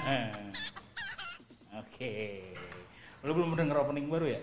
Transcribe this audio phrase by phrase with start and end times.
[1.80, 2.12] Oke.
[3.20, 4.40] Lu belum denger opening baru ya?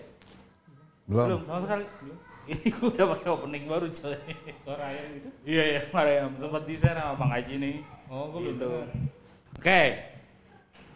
[1.08, 1.40] Belum.
[1.42, 1.84] sama sekali.
[2.04, 2.18] Belum.
[2.48, 4.16] Ini gua udah pakai opening baru coy.
[4.64, 5.28] Suara ayam gitu.
[5.44, 7.76] Iya ya, ayam sempat desain sama Bang Haji nih.
[8.08, 8.68] Oh, belum gitu.
[9.60, 9.80] Oke.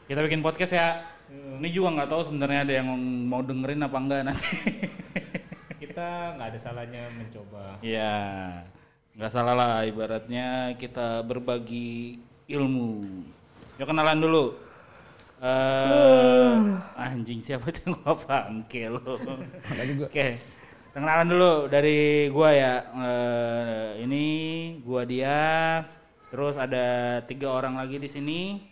[0.08, 1.04] Kita bikin podcast ya.
[1.28, 2.88] Ini juga nggak tahu sebenarnya ada yang
[3.28, 4.48] mau dengerin apa enggak nanti.
[5.82, 7.76] Kita nggak ada salahnya mencoba.
[7.84, 8.16] Iya.
[9.12, 12.16] Nggak salah lah ibaratnya kita berbagi
[12.48, 13.04] ilmu.
[13.82, 14.54] Yuk kenalan dulu.
[15.42, 16.54] Eh
[16.94, 19.18] anjing siapa tuh gua panggil lo.
[20.06, 20.38] Oke.
[20.38, 22.86] Kita kenalan dulu dari gua ya.
[22.94, 24.26] Eh, ini
[24.86, 25.98] gua Dias.
[26.30, 28.62] Terus ada tiga orang lagi di sini.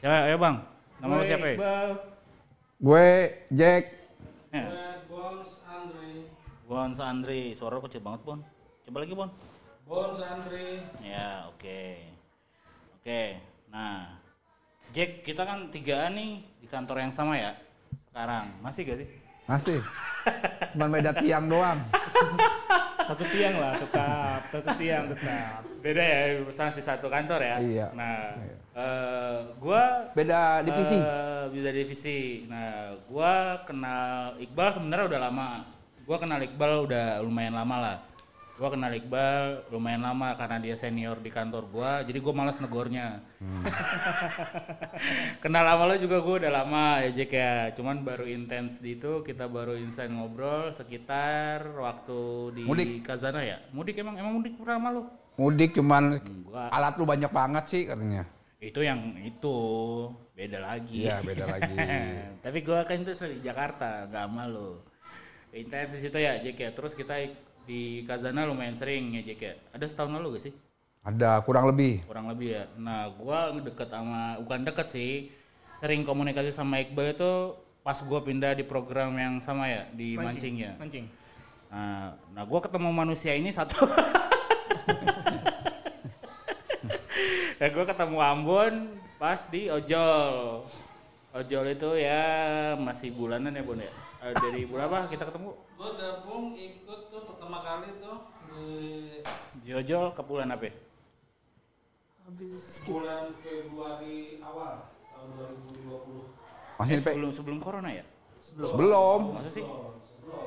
[0.00, 0.64] Siapa ya bang?
[1.04, 1.56] Nama lu Gue siapa ya?
[2.80, 3.08] Gue
[3.52, 3.84] Jack.
[4.48, 4.96] Ya.
[5.12, 6.24] Bons Andre.
[6.64, 7.52] Bon Andri.
[7.52, 8.40] Suara lu kecil banget Bon.
[8.88, 9.28] Coba lagi Bon.
[9.84, 10.88] Bons Andre.
[11.04, 11.84] Ya oke.
[12.96, 13.36] Oke.
[13.68, 14.21] Nah.
[14.92, 17.56] Jack kita kan tigaan nih di kantor yang sama ya.
[18.06, 18.52] Sekarang.
[18.60, 19.08] Masih gak sih?
[19.44, 19.78] Masih.
[20.72, 21.80] Cuman beda tiang doang.
[23.02, 25.66] Satu tiang lah tetap, satu tiang tetap.
[25.82, 27.56] Beda ya, masih satu kantor ya.
[27.58, 27.86] Iya.
[27.92, 28.56] Nah, Iya.
[28.72, 30.96] eh, gua Beda divisi.
[30.96, 32.18] eh, beda divisi.
[32.46, 35.48] Nah, gua kenal Iqbal sebenarnya udah lama.
[36.06, 37.96] Gua kenal Iqbal udah lumayan lama lah.
[38.62, 43.18] Gua kenal Iqbal lumayan lama karena dia senior di kantor gua, jadi gua malas negornya.
[43.42, 43.66] Hmm.
[45.42, 47.74] kenal sama lo juga gua udah lama ya Jack ya.
[47.74, 53.02] Cuman baru intens di itu kita baru instan ngobrol sekitar waktu di Mudik.
[53.02, 53.58] Kazana ya.
[53.74, 55.10] Mudik emang emang mudik pertama lo?
[55.42, 56.70] Mudik cuman Enggak.
[56.70, 58.22] alat lu banyak banget sih katanya.
[58.62, 59.56] Itu yang itu
[60.38, 61.10] beda lagi.
[61.10, 61.74] Iya, beda lagi.
[62.46, 64.86] Tapi gua kan itu di Jakarta, gak sama lo.
[65.50, 66.70] Intens di situ ya, Jack ya.
[66.70, 67.18] Terus kita
[67.66, 69.54] di Kazana lumayan sering ya, Jack ya.
[69.74, 70.54] Ada setahun lalu gak sih?
[71.02, 72.06] Ada kurang lebih.
[72.06, 72.64] Kurang lebih ya.
[72.78, 75.30] Nah, gua deket sama, bukan deket sih,
[75.82, 80.54] sering komunikasi sama Iqbal itu pas gua pindah di program yang sama ya, di Mancing,
[80.62, 80.72] ya.
[80.78, 81.22] Mancing.
[81.72, 83.80] Nah, nah gue ketemu manusia ini satu.
[87.58, 90.68] nah, gue ketemu Ambon pas di ojol.
[91.32, 93.88] Ojol itu ya masih bulanan ya Bon ya.
[94.20, 95.56] Eh, dari berapa kita ketemu?
[95.82, 98.62] Gue gabung ikut tuh pertama kali tuh di
[99.66, 100.70] Di ojol ke bulan apa?
[100.70, 100.74] ya?
[102.86, 105.28] bulan Februari awal tahun
[105.82, 108.06] 2020 Masih Eh, sebelum sebelum corona ya?
[108.38, 109.34] Sebelum.
[109.34, 109.66] Masa sih?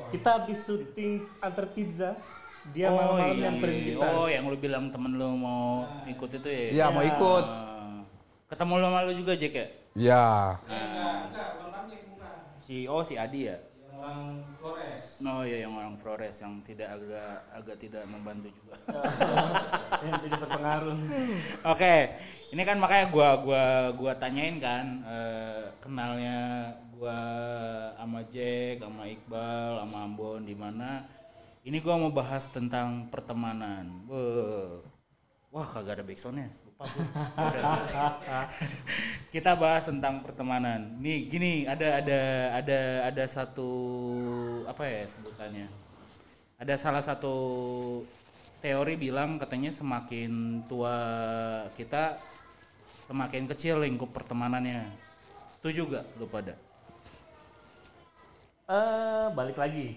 [0.08, 2.16] Kita habis syuting antar pizza.
[2.72, 3.44] Dia oh, malam-malam iya.
[3.46, 4.06] nyamperin kita.
[4.16, 6.64] Oh, yang lu bilang temen lu mau ikut itu ya?
[6.72, 7.44] Iya, mau ikut.
[7.44, 8.00] Ah.
[8.48, 9.66] ketemu lu sama lu juga Jack ya?
[9.92, 10.24] Ya.
[10.64, 11.84] eh enggak enggak bukan
[12.64, 13.56] Si oh si Adi ya?
[13.96, 14.75] yang orang
[15.24, 18.76] Oh iya yang orang Flores yang tidak agak agak tidak membantu juga.
[20.04, 20.98] yang jadi berpengaruh.
[21.72, 21.94] Oke,
[22.52, 23.64] ini kan makanya gua gua
[23.96, 26.36] gua tanyain kan eh, kenalnya
[27.00, 27.16] gua
[27.96, 31.08] sama Jack, sama Iqbal, sama Ambon di mana.
[31.64, 34.04] Ini gua mau bahas tentang pertemanan.
[35.48, 36.65] Wah, kagak ada backsoundnya.
[39.34, 41.00] Kita bahas tentang pertemanan.
[41.00, 42.20] Nih gini, ada ada
[42.60, 43.70] ada ada satu
[44.68, 45.68] apa ya sebutannya?
[46.60, 47.34] Ada salah satu
[48.60, 50.96] teori bilang katanya semakin tua
[51.76, 52.20] kita
[53.08, 54.92] semakin kecil lingkup pertemanannya.
[55.56, 56.54] Setuju gak lu pada?
[58.66, 59.96] Eh, balik lagi.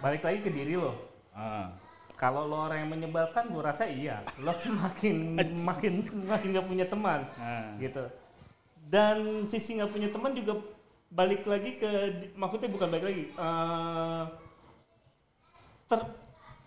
[0.00, 0.96] Balik lagi ke diri lo.
[1.36, 1.81] Ah.
[2.22, 4.22] Kalau lo orang yang menyebalkan, gue rasa iya.
[4.38, 5.34] Lo semakin
[5.66, 7.74] makin makin nggak punya teman, Ah.
[7.82, 8.06] gitu.
[8.86, 10.62] Dan sisi nggak punya teman juga
[11.10, 11.90] balik lagi ke,
[12.32, 13.24] maksudnya bukan balik lagi.
[13.26, 14.22] eh,
[15.84, 16.14] ter-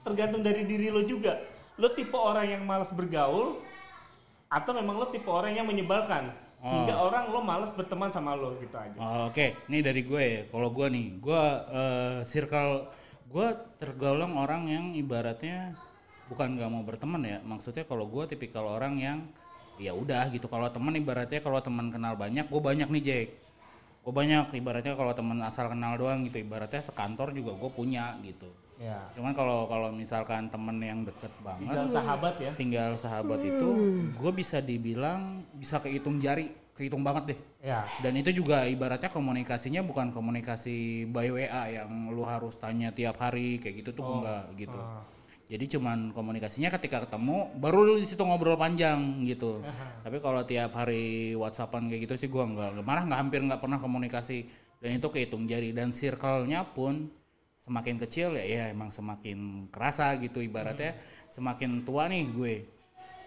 [0.03, 1.39] tergantung dari diri lo juga.
[1.75, 3.63] Lo tipe orang yang malas bergaul,
[4.47, 8.75] atau memang lo tipe orang yang menyebalkan, hingga orang lo malas berteman sama lo gitu
[8.75, 8.95] aja.
[8.95, 10.41] Oh, Oke, ini dari gue ya.
[10.47, 12.91] Kalau gue nih, gue eh, circle
[13.25, 13.47] gue
[13.81, 15.73] tergolong orang yang ibaratnya
[16.29, 17.37] bukan nggak mau berteman ya.
[17.41, 19.17] Maksudnya kalau gue tipikal orang yang
[19.81, 20.47] ya udah gitu.
[20.47, 23.27] Kalau teman ibaratnya kalau teman kenal banyak, gue banyak nih Jack.
[24.05, 26.37] Gue banyak ibaratnya kalau teman asal kenal doang gitu.
[26.41, 28.49] Ibaratnya sekantor juga gue punya gitu.
[28.75, 29.07] Ya.
[29.15, 32.51] Cuman kalau kalau misalkan temen yang deket banget, Tinggal sahabat ya.
[32.59, 33.69] tinggal sahabat itu,
[34.19, 37.39] gue bisa dibilang bisa kehitung jari, kehitung banget deh.
[37.63, 37.87] Ya.
[38.03, 43.57] Dan itu juga ibaratnya komunikasinya bukan komunikasi by WA yang lu harus tanya tiap hari
[43.63, 44.79] kayak gitu tuh gua enggak gitu.
[45.45, 49.63] Jadi cuman komunikasinya ketika ketemu baru lu di situ ngobrol panjang gitu.
[50.03, 53.79] Tapi kalau tiap hari WhatsAppan kayak gitu sih gua enggak, malah nggak hampir nggak pernah
[53.79, 54.45] komunikasi
[54.83, 57.07] dan itu kehitung jari dan circle-nya pun
[57.63, 60.93] semakin kecil ya ya emang semakin kerasa gitu ibaratnya
[61.33, 62.53] semakin tua nih gue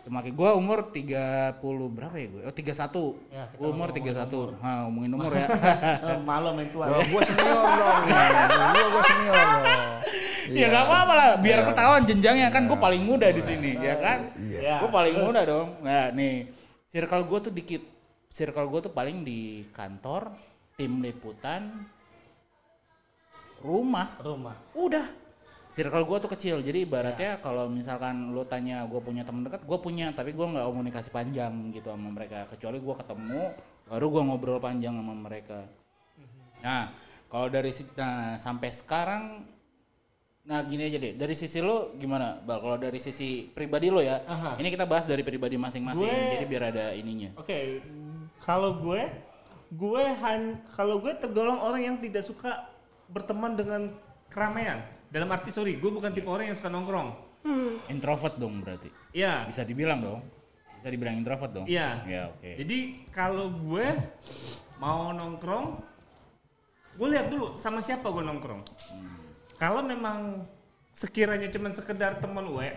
[0.08, 1.60] Semakin gua umur 30
[1.92, 2.42] berapa ya gue?
[2.48, 3.28] Oh 31.
[3.28, 4.56] Ya, Gua umur 31.
[4.56, 5.46] Ha, ngomongin umur ya.
[6.28, 6.88] Malu main tua.
[6.88, 8.02] Loh, gua senior dong.
[8.72, 9.64] Gua gua senior dong.
[10.48, 14.32] ya nggak apa-apa lah, biar ketahuan jenjangnya kan gue paling muda di sini, ya kan?
[14.32, 14.58] Iya.
[14.64, 15.26] Ya, gue paling terus?
[15.28, 15.68] muda dong.
[15.84, 16.48] Nah nih,
[16.88, 17.82] circle gue tuh dikit.
[18.32, 20.32] Circle gue tuh paling di kantor,
[20.72, 21.84] tim liputan,
[23.60, 24.16] rumah.
[24.24, 24.56] Rumah.
[24.72, 25.04] Udah.
[25.68, 29.78] Circle gue tuh kecil, jadi ibaratnya kalau misalkan lo tanya gue punya teman dekat, gue
[29.78, 32.48] punya, tapi gue nggak komunikasi panjang gitu sama mereka.
[32.48, 33.42] Kecuali gue ketemu,
[33.84, 35.68] baru gue ngobrol panjang sama mereka.
[36.64, 36.90] Nah,
[37.28, 39.44] kalau dari nah, sampai sekarang,
[40.48, 42.64] nah gini aja deh, dari sisi lo gimana, Bal?
[42.64, 44.56] Kalau dari sisi pribadi lo ya, Aha.
[44.56, 47.36] ini kita bahas dari pribadi masing-masing, Gue- jadi biar ada ininya.
[47.36, 47.84] Oke,
[48.40, 49.04] kalau gue,
[49.68, 52.72] gue han, kalau gue tergolong orang yang tidak suka
[53.12, 53.92] berteman dengan
[54.28, 54.84] keramaian.
[55.08, 57.26] Dalam arti sorry, gue bukan tipe orang yang suka nongkrong.
[57.88, 59.48] Introvert dong berarti, Iya.
[59.48, 60.20] bisa dibilang dong,
[60.76, 61.64] bisa dibilang introvert dong.
[61.64, 62.04] Iya.
[62.04, 62.50] Ya oke.
[62.60, 62.78] Jadi
[63.08, 63.86] kalau gue
[64.76, 65.66] mau nongkrong,
[66.98, 68.62] gue lihat dulu sama siapa gue nongkrong.
[69.56, 70.44] Kalau memang
[70.92, 72.74] sekiranya cuman sekedar teman WA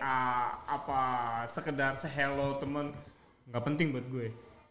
[0.63, 1.01] apa
[1.49, 2.93] sekedar sehello teman
[3.49, 4.27] nggak penting buat gue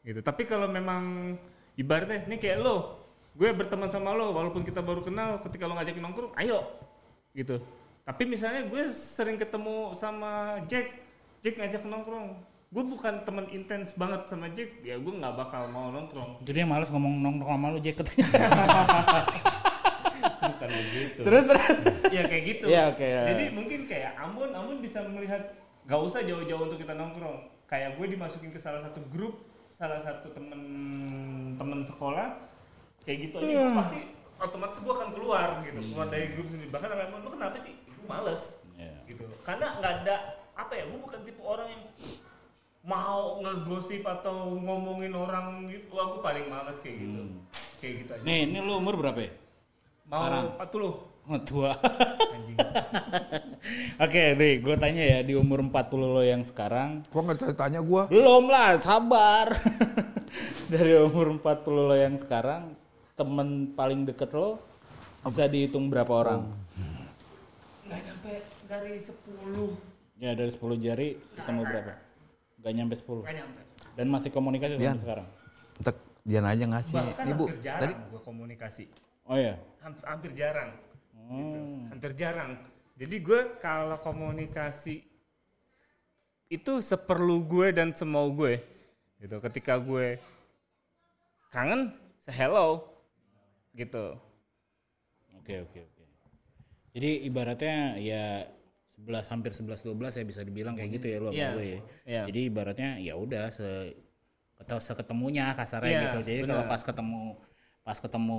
[0.07, 0.21] gitu.
[0.23, 1.35] Tapi kalau memang
[1.77, 3.00] ibaratnya ini kayak lo,
[3.35, 6.67] gue berteman sama lo walaupun kita baru kenal ketika lo ngajakin nongkrong, ayo
[7.35, 7.63] gitu.
[8.03, 10.91] Tapi misalnya gue sering ketemu sama Jack,
[11.45, 12.43] Jack ngajak nongkrong,
[12.75, 16.43] gue bukan teman intens banget sama Jack, ya gue nggak bakal mau nongkrong.
[16.43, 18.27] Jadi dia males ngomong nongkrong sama lu Jack katanya.
[20.41, 21.21] Bukan begitu.
[21.25, 21.79] terus terus.
[22.13, 22.67] ya kayak gitu.
[22.69, 23.23] Iya, oke, ya.
[23.33, 25.57] Jadi mungkin kayak Ambon, Ambon bisa melihat
[25.89, 27.49] gak usah jauh-jauh untuk kita nongkrong.
[27.69, 29.41] Kayak gue dimasukin ke salah satu grup,
[29.73, 30.61] salah satu temen
[31.57, 32.37] temen sekolah,
[33.03, 34.01] kayak gitu aja gue pasti
[34.41, 36.69] otomatis gue akan keluar gitu, keluar dari grup sendiri.
[36.69, 37.77] Bahkan sama Ambon, lo kenapa sih?
[37.77, 38.43] Gue males
[38.75, 38.97] Iya.
[39.05, 39.25] gitu.
[39.45, 40.17] Karena nggak ada
[40.57, 41.83] apa ya, gue bukan tipe orang yang
[42.81, 47.21] mau ngegosip atau ngomongin orang gitu, wah gue paling males kayak gitu.
[47.77, 48.23] Kayak gitu aja.
[48.25, 49.33] Nih, ini lu umur berapa ya?
[50.09, 50.45] Mau sekarang.
[50.57, 51.77] 40 Oh, tua.
[52.33, 52.57] anjing.
[54.05, 57.05] Oke, nih gue tanya ya di umur 40 lo yang sekarang.
[57.13, 58.09] Gua nggak tanya gua.
[58.09, 59.53] Belum lah, sabar.
[60.73, 61.45] Dari umur 40
[61.87, 62.73] lo yang sekarang,
[63.21, 64.57] temen paling deket lo
[65.21, 66.49] bisa dihitung berapa orang?
[67.85, 68.33] nggak nyampe
[68.65, 71.93] dari 10 Ya dari 10 jari ketemu berapa?
[72.61, 73.21] Gak nyampe 10.
[73.25, 73.61] nggak nyampe
[73.97, 75.27] Dan masih komunikasi sampai sekarang.
[75.85, 76.97] Tek, dia aja ngasih.
[76.97, 78.85] bahkan Ibu, hampir jarang tadi gua komunikasi
[79.31, 79.55] Oh ya.
[79.85, 80.71] hampir, hampir jarang
[81.31, 81.59] gitu.
[81.61, 81.81] Hmm.
[81.95, 82.53] hampir jarang
[82.99, 85.01] jadi gue kalau komunikasi
[86.51, 88.59] itu seperlu gue dan semau gue
[89.23, 90.19] gitu ketika gue
[91.55, 92.90] kangen se hello
[93.75, 94.19] gitu
[95.41, 96.05] Oke oke oke.
[96.93, 98.45] Jadi ibaratnya ya
[99.01, 101.81] 11 hampir 11 12 ya bisa dibilang kayak gitu ya sama Iya, gue ya.
[102.05, 102.23] iya.
[102.29, 103.69] Jadi ibaratnya ya udah se
[104.61, 106.19] ketemu seketemunya kasarnya Iya, gitu.
[106.29, 107.21] Jadi kalau pas ketemu
[107.81, 108.39] pas ketemu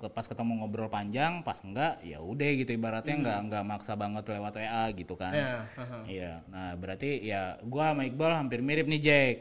[0.00, 4.24] ke- pas ketemu ngobrol panjang, pas enggak ya udah gitu ibaratnya enggak enggak maksa banget
[4.32, 5.32] lewat WA gitu kan.
[5.36, 5.44] Hmm.
[5.44, 5.98] Iya, haha.
[6.08, 6.32] Iya.
[6.48, 9.36] Nah, berarti ya gua sama Iqbal hampir mirip nih, Jack.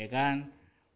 [0.00, 0.48] Ya kan?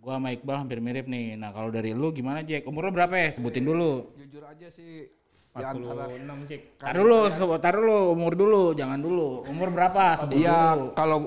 [0.03, 1.39] Gua sama Iqbal hampir mirip nih.
[1.39, 2.67] Nah, kalau dari lu gimana, Jack?
[2.67, 3.31] Umur lu berapa ya?
[3.31, 4.11] Sebutin dulu.
[4.19, 5.07] jujur aja sih
[5.53, 9.45] di antara 46 cek Tar dulu, se- tar dulu, umur dulu, jangan dulu.
[9.47, 10.17] Umur berapa?
[10.19, 10.87] Sebut Iya, dulu.
[10.97, 11.19] kalau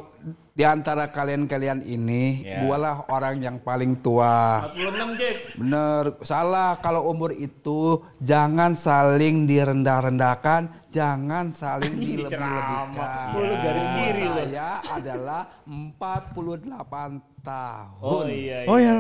[0.51, 2.65] di antara kalian-kalian ini, Ya.
[2.65, 4.65] gualah orang yang paling tua.
[4.65, 13.32] 46 cek Bener, salah kalau umur itu jangan saling direndah-rendahkan, jangan saling dilebih-lebihkan.
[13.32, 14.44] Lu garis kiri lu.
[14.44, 18.01] Saya adalah 48 tahun.
[18.01, 18.93] oh iya iya Oh iya,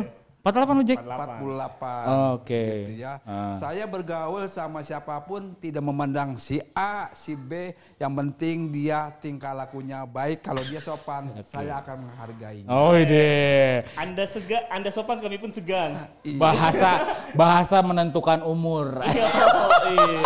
[0.45, 1.01] 48 lu, Jack?
[1.01, 2.37] 48.
[2.37, 2.85] Oke.
[2.85, 3.17] Gitu ya.
[3.25, 3.49] Ah.
[3.57, 9.57] Saya bergaul sama siapa pun tidak memandang si A, si B, yang penting dia tingkah
[9.57, 10.45] lakunya baik.
[10.45, 12.69] Kalau dia sopan, saya akan menghargainya.
[12.69, 13.81] Oh ide.
[13.97, 16.37] anda segan anda sopan kami pun segan Iya.
[16.37, 16.91] Bahasa
[17.41, 19.01] bahasa menentukan umur.
[19.97, 20.21] iya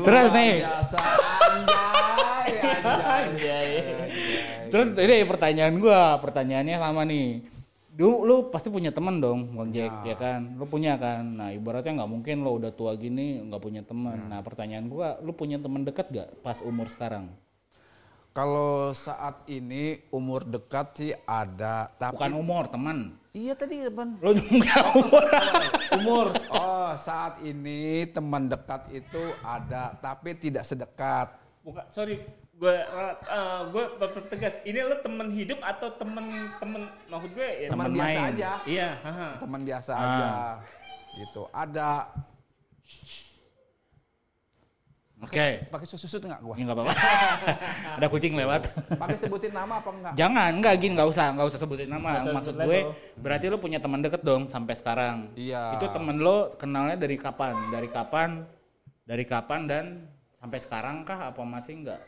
[0.00, 0.64] Terus nih.
[0.64, 0.98] biasa,
[1.44, 3.20] anjay, anjay.
[3.20, 4.01] Anjay.
[4.72, 7.44] Terus ini pertanyaan gua, pertanyaannya sama nih.
[7.92, 10.56] Lu, lu pasti punya teman dong, Bang Jack, ya kan?
[10.56, 11.20] Lu punya kan?
[11.28, 14.32] Nah, ibaratnya nggak mungkin lo udah tua gini nggak punya teman.
[14.32, 17.28] Nah, pertanyaan gua, lu punya teman dekat gak pas umur sekarang?
[18.32, 23.12] Kalau saat ini umur dekat sih ada, tapi Bukan umur, teman.
[23.36, 24.16] iya tadi teman.
[24.24, 25.24] Lu juga umur.
[26.00, 31.28] umur Oh, saat ini teman dekat itu ada, tapi tidak sedekat.
[31.60, 32.24] bukan sorry
[32.62, 32.76] gue
[33.26, 36.22] uh, gue bertegas ini lo temen hidup atau temen
[36.62, 38.30] temen maksud gue ya Teman Teman biasa main.
[38.30, 38.50] aja.
[38.62, 38.90] iya
[39.42, 39.98] teman biasa Ah.
[39.98, 40.28] aja
[41.12, 42.06] gitu ada
[45.22, 45.70] Oke.
[45.70, 46.58] Pakai susu susu nggak gua?
[46.58, 46.94] Ya nggak apa-apa.
[48.02, 48.74] Ada kucing lewat.
[48.98, 50.12] Pakai sebutin nama apa enggak?
[50.18, 52.26] Jangan, enggak gini, nggak usah, nggak usah sebutin nama.
[52.26, 52.80] Usah Maksud gue,
[53.22, 55.30] berarti lu punya teman deket dong sampai sekarang.
[55.38, 55.78] Iya.
[55.78, 57.54] Itu temen lo kenalnya dari kapan?
[57.70, 58.42] Dari kapan?
[59.06, 59.84] Dari kapan dan
[60.42, 61.30] sampai sekarang kah?
[61.30, 62.02] Apa masih enggak?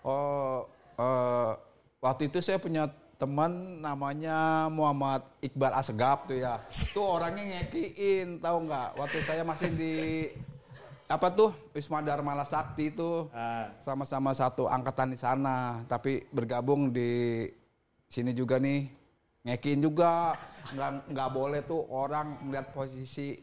[0.00, 0.64] Oh,
[0.96, 1.50] eh,
[2.00, 2.88] waktu itu saya punya
[3.20, 6.56] teman namanya Muhammad Iqbal Asgab tuh ya.
[6.96, 8.88] Tuh orangnya ngekiin, tahu nggak?
[8.96, 9.94] Waktu saya masih di
[11.04, 11.52] apa tuh?
[11.76, 17.44] Wisma Dharma Sakti itu Ah, sama-sama satu angkatan di sana, tapi bergabung di
[18.08, 18.88] sini juga nih.
[19.44, 20.32] Ngekiin juga.
[20.72, 23.36] Nggak nggak boleh tuh orang melihat posisi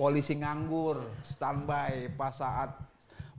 [0.00, 2.72] polisi nganggur standby pas saat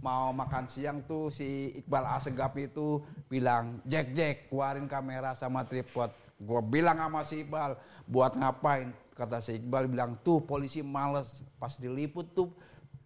[0.02, 6.10] mau makan siang tuh si Iqbal Asegap itu bilang Jack Jack keluarin kamera sama tripod
[6.42, 7.78] gue bilang sama si Iqbal
[8.10, 12.50] buat ngapain kata si Iqbal bilang tuh polisi males pas diliput tuh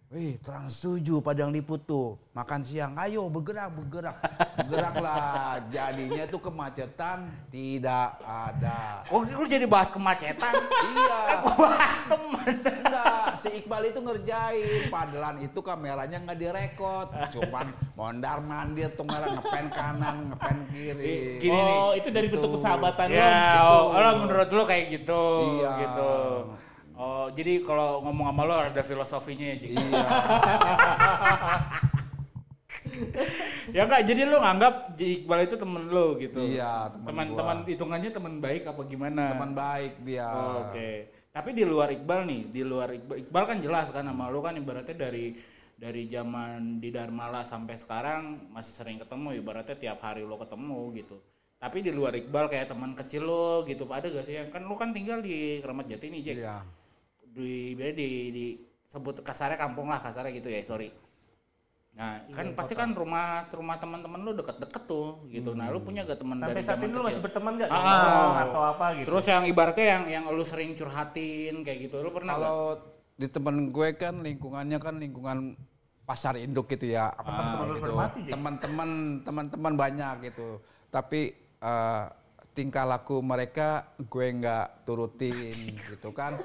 [0.06, 2.94] Wih, trans tujuh padang liput tuh makan siang.
[2.94, 4.14] Ayo bergerak, bergerak,
[4.62, 5.58] bergeraklah.
[5.66, 9.02] Jadinya tuh kemacetan tidak ada.
[9.10, 10.62] Oh, lu jadi bahas kemacetan?
[10.94, 11.42] Iya.
[11.42, 12.54] Gua bahas temen.
[12.54, 14.90] Enggak, si Iqbal itu ngerjain.
[14.90, 17.06] Padahal itu kameranya nggak direkod.
[17.30, 21.38] Cuman mondar mandir tuh merah ngepen kanan, ngepen kiri.
[21.38, 21.76] Gini nih.
[21.78, 22.54] oh, itu dari bentuk Gitu.
[22.58, 23.16] persahabatan lo.
[23.16, 23.62] Ya, gitu.
[23.62, 25.22] oh, oh, menurut lu kayak gitu,
[25.62, 25.72] Iya.
[25.80, 26.12] gitu.
[26.96, 29.70] Oh, jadi kalau ngomong sama lo ada filosofinya ya, Jik?
[29.70, 30.06] Iya.
[33.76, 36.40] ya enggak, jadi lu nganggap Iqbal itu temen lu gitu.
[36.40, 37.68] Iya, temen Teman-teman gua.
[37.68, 39.36] hitungannya teman baik apa gimana?
[39.36, 40.28] Teman baik dia.
[40.32, 41.12] Oh, Oke.
[41.36, 44.56] Tapi di luar Iqbal nih, di luar Iqbal, Iqbal kan jelas kan sama lu kan
[44.56, 45.36] ibaratnya dari
[45.76, 51.20] dari zaman di Darmala sampai sekarang masih sering ketemu ibaratnya tiap hari lo ketemu gitu.
[51.60, 54.80] Tapi di luar Iqbal kayak teman kecil lo gitu, ada gak sih yang kan lu
[54.80, 56.36] kan tinggal di Keramat Jati nih, Jack.
[56.40, 56.56] Iya.
[57.36, 58.46] Di di, di, di
[58.88, 60.88] sebut kasarnya kampung lah kasarnya gitu ya, sorry.
[61.96, 65.56] Nah, kan pasti kan rumah rumah teman-teman lu deket-deket tuh gitu.
[65.56, 67.70] Nah, lu punya gak teman Sampai dari saat ini lu masih berteman nggak?
[67.72, 67.80] Ah.
[67.80, 69.06] Nongkrong atau apa gitu?
[69.08, 72.36] Terus yang ibaratnya yang yang lu sering curhatin kayak gitu, lu pernah?
[72.36, 72.60] Kalau
[73.16, 75.56] di temen gue kan lingkungannya kan lingkungan
[76.04, 77.16] pasar induk gitu ya.
[77.16, 77.74] Apa teman-teman lu
[78.20, 78.32] gitu.
[78.36, 78.90] Teman-teman
[79.24, 80.60] teman-teman banyak gitu.
[80.92, 81.32] Tapi
[81.64, 82.04] eh,
[82.52, 85.48] tingkah laku mereka gue nggak turutin
[85.96, 86.36] gitu kan.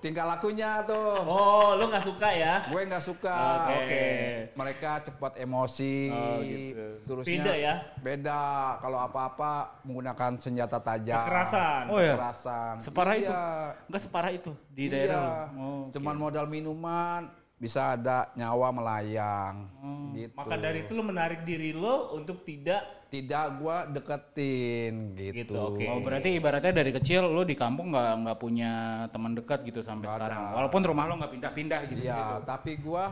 [0.00, 2.64] Tingkah lakunya tuh Oh, lu nggak suka ya?
[2.64, 3.36] gue nggak suka.
[3.70, 4.04] Oke.
[4.52, 6.08] Mereka cepat emosi.
[6.08, 6.86] Oh, gitu.
[7.04, 7.74] Terusnya Beda ya?
[8.00, 8.40] Beda.
[8.80, 9.52] Kalau apa-apa
[9.84, 11.20] menggunakan senjata tajam.
[11.20, 11.82] Kekerasan.
[11.88, 12.16] Oh ya?
[12.16, 12.74] Kekerasan.
[12.80, 13.28] Separah itu?
[13.28, 13.44] Iya.
[13.86, 14.92] Enggak separah itu di Iya.
[14.96, 15.28] daerah lu.
[15.28, 15.36] Oh,
[15.84, 15.92] oke.
[15.92, 17.20] Cuman modal minuman
[17.54, 19.68] bisa ada nyawa melayang.
[20.10, 20.32] gitu.
[20.32, 25.34] Maka dari itu lu menarik diri lo untuk tidak tidak gua deketin gitu.
[25.42, 25.82] Gitu, oke.
[25.90, 28.72] Oh, berarti ibaratnya dari kecil lu di kampung nggak nggak punya
[29.10, 30.40] teman dekat gitu sampai Nggak sekarang.
[30.46, 30.54] ada.
[30.56, 32.14] Walaupun rumah lu nggak pindah-pindah gitu di situ.
[32.14, 33.10] Iya, tapi gua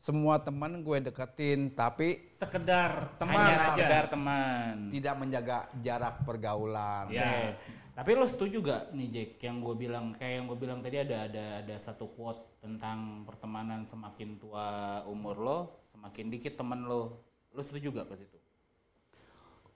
[0.00, 3.66] semua teman gue deketin tapi sekedar teman Hanya aja.
[3.68, 4.88] sekedar teman.
[4.88, 7.12] tidak menjaga jarak pergaulan.
[7.12, 7.52] Ya.
[7.92, 11.28] Tapi lu setuju gak nih Jack yang gue bilang kayak yang gue bilang tadi ada
[11.28, 14.68] ada ada satu quote tentang pertemanan semakin tua
[15.04, 15.58] umur lo
[15.92, 17.20] semakin dikit teman lo.
[17.52, 18.40] Lu setuju gak ke situ?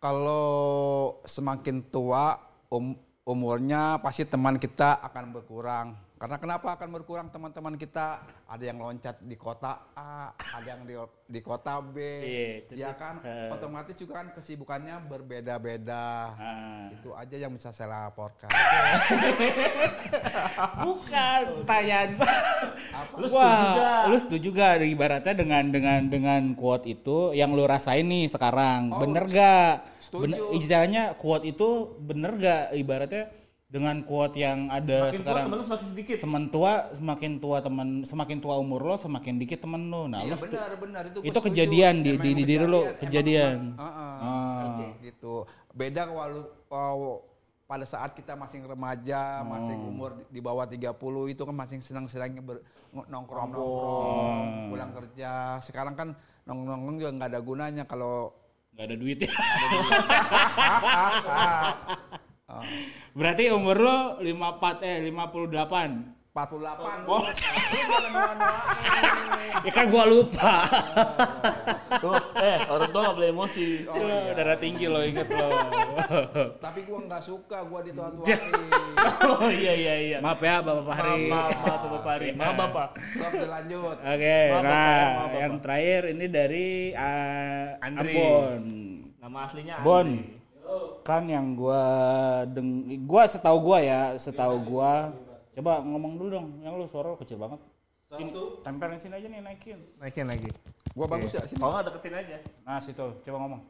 [0.05, 2.37] Kalau semakin tua
[2.69, 5.97] um- umurnya pasti teman kita akan berkurang.
[6.15, 8.23] Karena kenapa akan berkurang teman-teman kita?
[8.47, 10.95] Ada yang loncat di kota A, ada yang di,
[11.27, 11.99] di kota B.
[12.23, 13.51] Iya, ya kan eh.
[13.51, 16.07] otomatis juga kan kesibukannya berbeda-beda.
[16.39, 16.87] Ah.
[16.95, 18.47] Itu aja yang bisa saya laporkan.
[20.87, 22.09] Bukan pertanyaan.
[23.19, 23.81] Lu Wah, setuju?
[24.07, 28.95] Lu setuju gak ibaratnya dengan dengan dengan quote itu yang lu rasain nih sekarang?
[28.95, 29.83] Oh, bener gak?
[30.15, 30.31] setuju.
[30.31, 33.35] Bener, istilahnya quote itu bener gak ibaratnya
[33.75, 35.45] dengan quote yang ada Makin tua sekarang?
[35.45, 36.17] temen lu semakin sedikit.
[36.23, 40.07] Teman tua semakin tua teman semakin tua umur lo semakin dikit temen lo.
[40.07, 41.19] Nah, Iya lu benar benar itu.
[41.27, 43.75] itu kejadian di- di- di diri lu, Emang kejadian.
[43.75, 44.15] Heeh.
[44.23, 44.95] Ah.
[45.03, 45.43] gitu.
[45.75, 46.23] Beda kalau
[46.71, 47.27] oh,
[47.67, 49.91] pada saat kita masih remaja, masih Oh.
[49.91, 50.95] umur di bawah 30
[51.27, 52.47] itu kan masih senang-senangnya
[52.95, 53.03] Oh.
[53.03, 55.59] nongkrong-nongkrong, pulang kerja.
[55.59, 56.15] Sekarang kan
[56.47, 58.31] nongkrong juga nggak ada gunanya kalau
[58.71, 59.31] nggak ada duit ya.
[63.15, 66.35] Berarti umur lo 54 eh 58.
[66.35, 67.07] 48.
[67.07, 67.23] Oh.
[69.65, 70.67] Ya kan gua lupa.
[72.03, 72.11] Tuh,
[72.43, 73.87] eh orang tua gak boleh emosi.
[73.87, 74.35] Oh, Lo iya.
[74.35, 75.47] darah tinggi lo inget lo.
[76.59, 78.41] Tapi gua nggak suka gua ditua-tuain.
[79.25, 80.19] Oh iya iya iya.
[80.19, 81.31] Maaf ya Bapak Fahri.
[81.31, 82.29] Maaf, maaf, maaf, Bapak Hari.
[82.35, 82.89] Maaf, Bapak.
[83.15, 83.97] Sok dilanjut.
[84.03, 85.39] Oke, Maaf, Bapak, nah maaf, Bapak.
[85.39, 88.17] yang terakhir ini dari uh, Andri.
[88.19, 88.63] Ambon.
[89.23, 90.09] Nama aslinya Bon.
[91.05, 91.83] Kan yang gua
[92.49, 95.13] deng gua setahu gua ya, setahu gua
[95.55, 97.61] coba ngomong dulu dong, yang lu suara lu kecil banget.
[98.15, 98.31] Sini,
[98.63, 99.79] tempelin sini aja nih naikin.
[99.99, 100.51] Naikin lagi.
[100.95, 101.59] Gua bagus ya sini.
[101.59, 102.37] Kalau nggak deketin aja.
[102.63, 103.63] Nah situ, coba ngomong.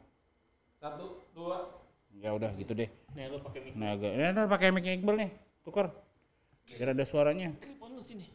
[0.77, 1.81] Satu, dua.
[2.21, 2.89] Ya udah gitu deh.
[3.17, 3.73] Nih lu pakai mic.
[3.75, 5.31] Nah agak, ini ntar pakai mic Iqbal nih,
[5.65, 5.91] tukar.
[6.65, 7.51] Biar ada suaranya.
[7.59, 8.25] Telepon lu sini.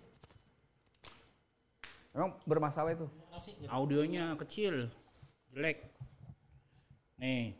[2.11, 3.07] Emang bermasalah itu.
[3.71, 4.91] Audionya kecil,
[5.55, 5.87] jelek.
[7.23, 7.55] Nih,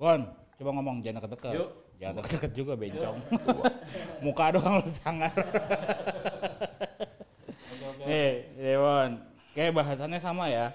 [0.00, 0.20] Bon,
[0.58, 1.54] coba ngomong jangan deket-deket.
[1.56, 1.70] Yuk.
[2.02, 3.16] Jangan deket-deket juga bencong.
[4.24, 5.34] Muka doang lu sangar.
[8.02, 9.10] Nih, nih Bon.
[9.52, 10.72] Kayak bahasannya sama ya.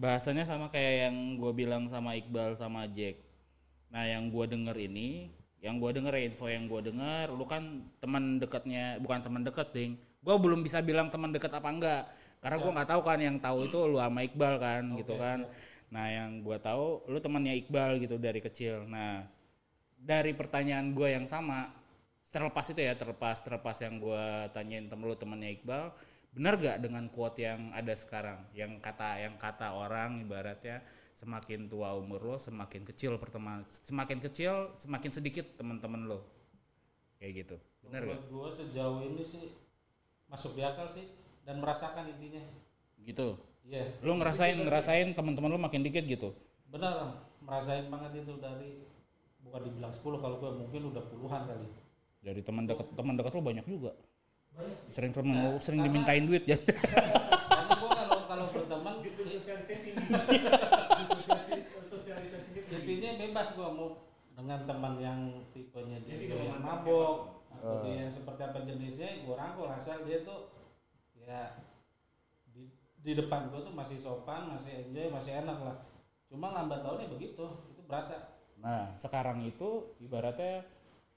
[0.00, 3.20] Bahasannya sama kayak yang gue bilang sama Iqbal sama Jack.
[3.90, 5.28] Nah, yang gue denger ini,
[5.60, 9.68] yang gue denger ya, info yang gue denger, lu kan teman dekatnya, bukan teman deket,
[9.76, 10.00] ding.
[10.24, 12.02] Gue belum bisa bilang teman dekat apa enggak,
[12.40, 15.44] karena gue nggak tahu kan yang tahu itu lu sama Iqbal kan, gitu kan.
[15.90, 18.86] Nah, yang gue tahu, lu temannya Iqbal gitu dari kecil.
[18.86, 19.26] Nah,
[19.98, 21.70] dari pertanyaan gue yang sama,
[22.30, 25.90] terlepas itu ya, terlepas terlepas yang gue tanyain temen lu temannya Iqbal,
[26.30, 30.78] benar gak dengan quote yang ada sekarang, yang kata yang kata orang ibaratnya
[31.18, 36.24] semakin tua umur lo semakin kecil pertemanan semakin kecil semakin sedikit teman-teman lo
[37.20, 37.56] kayak gitu.
[37.84, 39.52] Benar gak gue sejauh ini sih
[40.32, 41.12] masuk di akal sih
[41.44, 42.40] dan merasakan intinya.
[43.00, 43.36] gitu
[43.70, 43.86] Iya.
[44.02, 46.34] lo ngerasain ngerasain teman-teman lo makin dikit gitu?
[46.66, 48.82] Benar, merasain banget itu dari
[49.46, 51.68] bukan dibilang 10 kalau gue mungkin udah puluhan kali.
[52.20, 53.94] dari teman dekat teman dekat lo banyak juga.
[54.90, 56.58] Sering temen Nah, sering karena- dimintain duit ya.
[56.68, 58.94] Karena gue kalau kalau berteman
[62.70, 63.88] intinya bebas gue mau
[64.34, 65.20] dengan teman yang
[65.52, 70.24] tipenya dia Jadi yang mabok atau dia yang seperti apa jenisnya gue rangkul asal dia
[70.24, 70.48] tuh
[71.16, 71.60] ya
[73.00, 75.76] di, depan gue tuh masih sopan masih enjoy masih enak lah
[76.30, 80.62] cuma lambat tahunnya begitu itu berasa nah sekarang itu ibaratnya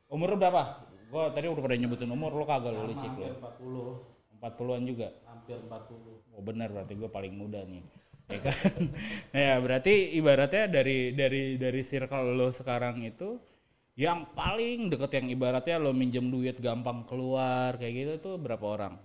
[0.08, 3.28] umur berapa gua tadi udah pada nyebutin umur lo kagak lo sama licik lo
[4.40, 7.84] 40 40-an juga hampir 40 Oh benar berarti gue paling muda nih.
[8.28, 8.82] ya kan?
[9.46, 13.38] Ya berarti ibaratnya dari dari dari circle lo sekarang itu
[13.94, 18.96] yang paling deket yang ibaratnya lo minjem duit gampang keluar kayak gitu tuh berapa orang?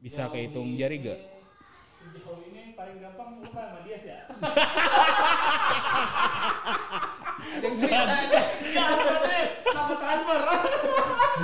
[0.00, 1.39] Bisa kehitung jari gak?
[2.80, 4.24] Paling gampang lu kan sama dia sih ya.
[7.60, 9.44] yang cerita Iya, ada deh.
[9.68, 10.40] Sama transfer.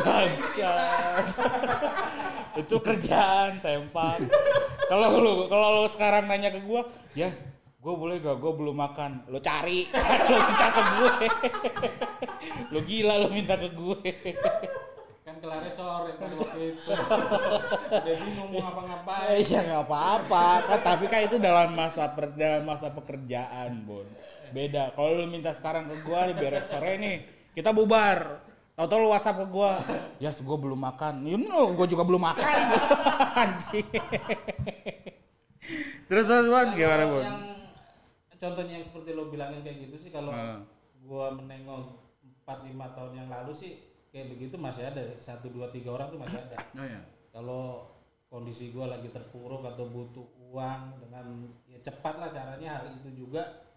[0.00, 1.24] Bangsat.
[2.56, 4.16] itu kerjaan sempak.
[4.88, 7.44] Kalau lu kalau lu sekarang nanya ke gua, "Yas,
[7.84, 8.40] gue boleh gak?
[8.40, 9.92] Gue belum makan." Lo cari,
[10.32, 11.28] lo minta ke gue.
[12.72, 14.08] lo gila lo minta ke gue.
[15.46, 21.20] Kelarnya sore waktu itu udah bingung mau ngapa-ngapain Eh, ya nggak apa-apa kan tapi kan
[21.22, 24.06] itu dalam masa per- dalam masa pekerjaan bon
[24.50, 27.16] beda kalau lu minta sekarang ke gua nih beres sore nih
[27.54, 28.42] kita bubar
[28.76, 29.80] Tahu-tahu lu WhatsApp ke gua,
[30.20, 31.24] ya gua belum makan.
[31.24, 32.58] Ya lo, gua juga belum makan.
[33.40, 33.88] Anjing.
[36.04, 37.24] terus terus Bon, Kalau gimana Bon?
[37.24, 37.40] yang
[38.36, 40.68] contohnya yang seperti lo bilangin kayak gitu sih kalau Hmm.
[41.00, 42.04] gua menengok
[42.44, 43.80] 4 5 tahun yang lalu sih
[44.16, 45.04] kayak begitu masih ada.
[45.20, 46.56] Satu dua tiga orang tuh masih ada.
[46.72, 47.00] Oh ya.
[47.36, 47.92] kalau
[48.32, 53.68] kondisi gua lagi terpuruk atau butuh uang dengan ya cepat lah caranya hari itu juga.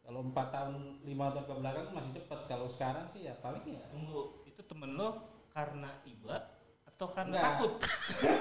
[0.00, 2.40] Kalau empat tahun lima tahun ke belakang tuh masih cepat.
[2.48, 3.84] Kalau sekarang sih ya paling ya.
[3.92, 6.40] Tunggu, itu temen lo karena iba
[6.88, 7.44] atau karena Enggak.
[7.60, 7.72] takut?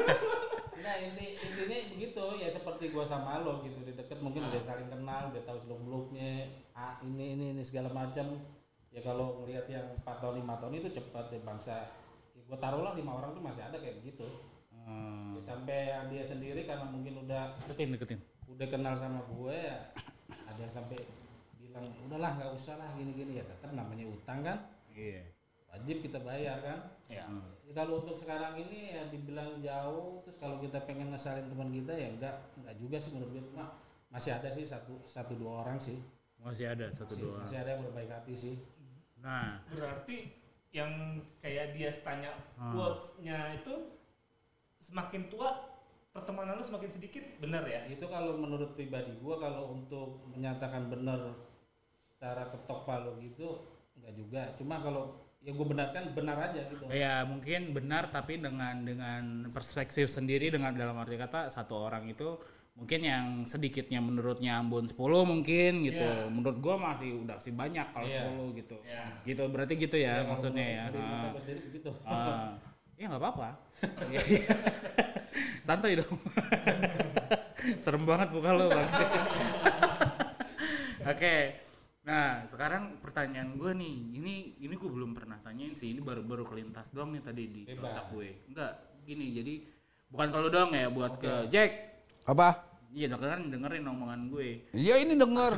[0.81, 2.25] Enggak, inti, intinya begitu.
[2.39, 5.83] Ya seperti gua sama lo gitu di deket mungkin udah saling kenal udah tahu seluk
[5.83, 8.39] beluknya ah, ini ini ini segala macam
[8.91, 11.75] ya kalau ngelihat yang 4 tahun lima tahun itu cepat ya bangsa
[12.31, 14.27] ya gua taruhlah lima orang tuh masih ada kayak begitu
[14.81, 15.37] Hmm.
[15.37, 18.19] ya, sampai dia sendiri karena mungkin udah Deketin, deketin.
[18.49, 19.77] udah kenal sama gue ya
[20.41, 20.97] ada yang sampai
[21.53, 24.57] bilang udahlah nggak usah lah gini gini ya tetap namanya utang kan
[24.89, 25.21] Iya.
[25.69, 27.29] wajib kita bayar kan Ya.
[27.61, 31.93] Ya, kalau untuk sekarang ini ya dibilang jauh terus kalau kita pengen ngesalin teman kita
[31.93, 33.77] ya enggak enggak juga sih menurut gue cuma
[34.09, 36.01] masih ada sih satu satu dua orang sih
[36.41, 37.37] Masih ada satu masih, dua.
[37.45, 38.55] masih ada yang berbaik hati sih
[39.21, 40.33] Nah, Berarti
[40.71, 42.73] yang kayak dia tanya Hmm.
[42.73, 43.73] quotes-nya itu
[44.81, 45.67] semakin tua
[46.11, 47.87] pertemanan lu semakin sedikit, bener ya?
[47.87, 51.35] itu kalau menurut pribadi gua kalau untuk menyatakan benar
[52.11, 53.63] secara ketok palu gitu
[53.95, 58.85] enggak juga cuma kalau ya gue benarkan benar aja gitu Ya mungkin benar tapi dengan
[58.85, 62.37] dengan perspektif sendiri dengan dalam arti kata satu orang itu
[62.71, 66.01] mungkin yang sedikitnya menurutnya Ambon 10 mungkin gitu.
[66.01, 66.27] Iya.
[66.27, 68.25] Menurut gua masih udah sih banyak kalau Iya.
[68.25, 68.75] 10 gitu.
[68.81, 69.03] Ya.
[69.21, 70.83] Gitu berarti gitu ya, kalau maksudnya ya.
[70.89, 71.29] dari mata Ah.
[71.29, 72.47] gua sendiri begitu Ah.
[72.95, 73.47] ya nggak apa-apa.
[74.11, 74.21] Iya.
[75.61, 76.15] Santai dong.
[77.83, 78.89] Serem banget muka lo bang.
[81.07, 81.35] Oke.
[82.01, 86.89] Nah, sekarang pertanyaan gue nih, ini ini gue belum pernah tanyain sih, ini baru-baru kelintas
[86.89, 87.85] doang nih tadi di Bebas.
[87.85, 88.29] otak gue.
[88.49, 88.73] Enggak,
[89.05, 89.53] gini, jadi
[90.09, 91.90] bukan kalau doang ya buat ke Jack.
[92.31, 92.63] Apa?
[92.89, 94.63] Iya dokter kan dengerin omongan gue.
[94.71, 95.51] Iya ini denger.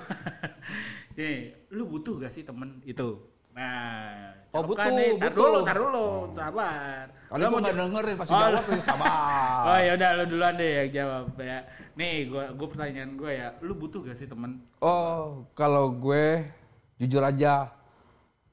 [1.17, 1.37] Nih,
[1.69, 3.21] lu butuh gak sih temen itu?
[3.53, 5.17] Nah, Oh, butuh, nih.
[5.17, 5.37] Tar butuh.
[5.39, 7.05] dulu, tar dulu, sabar.
[7.25, 9.61] Kalau mau dengerin pasti Oh, jawab lu- sabar.
[9.63, 11.57] Oh ya udah lu duluan deh yang jawab ya.
[11.93, 14.61] Nih, gua gua pertanyaan gue ya, lu butuh gak sih temen?
[14.79, 16.45] Oh, kalau gue
[16.97, 17.69] jujur aja,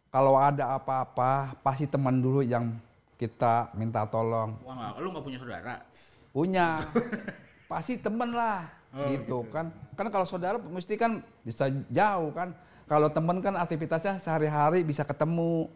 [0.09, 2.76] kalau ada apa-apa pasti teman dulu yang
[3.16, 4.56] kita minta tolong.
[4.62, 5.85] Wah, lu gak punya saudara?
[6.30, 6.76] Punya,
[7.70, 9.70] pasti temen lah, Oh, gitu kan.
[9.94, 12.50] Kan kalau saudara mesti kan bisa jauh kan.
[12.90, 15.70] Kalau temen kan aktivitasnya sehari-hari bisa ketemu,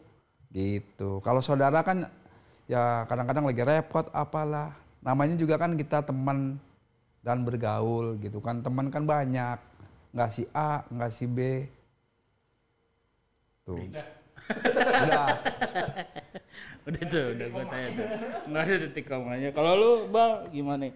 [0.50, 1.22] gitu.
[1.22, 2.10] Kalau saudara kan
[2.66, 4.74] ya kadang-kadang lagi repot apalah.
[4.98, 6.58] Namanya juga kan kita teman
[7.22, 8.66] dan bergaul gitu kan.
[8.66, 9.62] Teman kan banyak,
[10.10, 11.38] nggak si A, nggak si B.
[13.62, 13.78] Tuh.
[13.78, 14.06] Udah.
[16.84, 18.08] Udah tuh, udah gua tanya tuh.
[18.52, 19.50] Nggak ada titik komanya.
[19.56, 20.92] Kalau lu, Bal, gimana?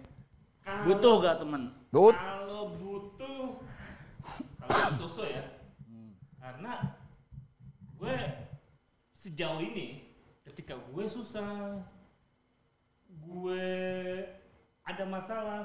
[0.65, 1.73] Butuh gak temen?
[1.89, 2.13] Tuh.
[2.13, 3.43] Kalau butuh,
[4.61, 5.43] kalau susu ya,
[6.37, 6.97] karena
[7.99, 8.15] gue
[9.15, 10.07] sejauh ini
[10.47, 11.83] ketika gue susah,
[13.09, 13.65] gue
[14.85, 15.61] ada masalah,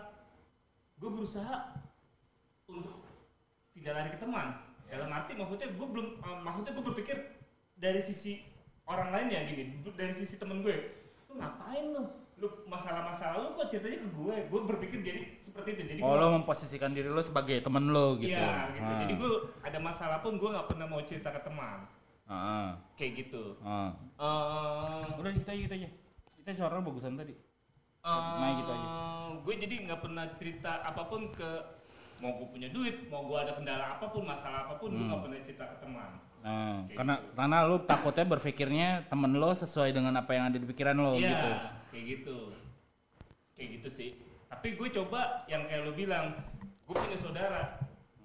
[0.98, 1.76] gue berusaha
[2.66, 3.04] untuk
[3.76, 4.46] tidak lari ke teman.
[4.88, 7.16] Dalam arti maksudnya gue belum, eh, maksudnya gue berpikir
[7.74, 8.40] dari sisi
[8.86, 9.64] orang lain ya gini,
[9.96, 10.74] dari sisi temen gue,
[11.28, 12.23] lu ngapain lu?
[12.34, 14.36] Lu masalah-masalah lu kok ceritanya ke gue?
[14.48, 15.82] Gue berpikir jadi seperti itu.
[15.88, 18.34] Jadi Oh, gua- lo memposisikan diri lo sebagai temen lo gitu.
[18.34, 18.82] Iya, gitu.
[18.84, 18.98] Ah.
[19.00, 21.86] Jadi gue ada masalah pun gue nggak pernah mau cerita ke teman.
[22.24, 23.54] Ah, ah, Kayak gitu.
[23.60, 23.92] ah.
[24.16, 25.88] Eh, Udah gitu aja gitu aja.
[26.34, 27.34] Kita suara bagusan tadi.
[28.02, 28.86] eh, Nah, gitu aja.
[29.40, 31.48] Gue jadi nggak pernah cerita apa pun ke
[32.16, 35.08] mau gue punya duit, mau gue ada kendala apa pun, masalah apa pun, gue Hmm.
[35.08, 36.10] nggak pernah cerita ke teman.
[36.40, 40.66] Nah, Kayak karena karena lu takutnya berpikirnya temen lo sesuai dengan apa yang ada di
[40.66, 41.48] pikiran lo Iya, gitu.
[41.94, 42.38] Kayak gitu.
[43.54, 44.10] Kayak gitu sih.
[44.50, 47.78] Tapi gue coba yang kayak lo bilang, gue punya saudara.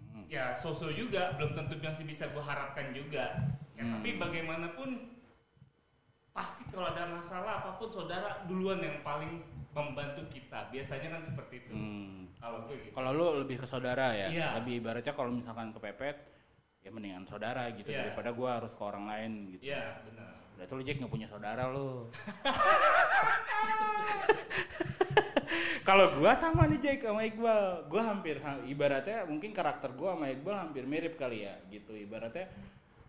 [0.09, 0.25] Hmm.
[0.25, 3.37] Ya, sosok juga belum tentu masih bisa gue harapkan juga.
[3.77, 4.01] Ya, Hmm.
[4.01, 4.89] tapi bagaimanapun
[6.33, 10.67] pasti kalau ada masalah apa pun saudara duluan yang paling membantu kita.
[10.73, 11.73] Biasanya kan seperti itu.
[11.77, 12.25] Hmm.
[12.41, 12.93] Kalau gue gitu.
[12.95, 14.47] Kalau lu lebih ke saudara ya, Iya.
[14.57, 16.17] lebih ibaratnya kalau misalkan kepepet
[16.79, 18.07] ya mendingan saudara gitu Iya.
[18.07, 19.67] daripada gua harus ke orang lain gitu.
[19.67, 20.38] Iya, benar.
[20.59, 22.11] Berarti lu Jack nggak punya saudara lu.
[25.87, 30.27] Kalau gua sama nih Jack sama Iqbal, gua hampir ha- ibaratnya mungkin karakter gua sama
[30.27, 31.95] Iqbal hampir mirip kali ya gitu.
[31.95, 32.51] Ibaratnya